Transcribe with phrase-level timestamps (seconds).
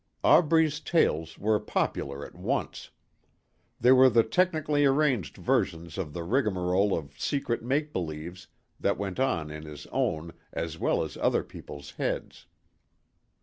[0.23, 2.89] Aubrey's tales were popular at once.
[3.79, 8.47] They were the technically arranged versions of the rigmarole of secret make believes
[8.79, 12.47] that went on in his own as well as other people's heads.